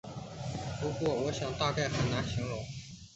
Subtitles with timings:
[0.81, 2.57] 不过我想大概很难形容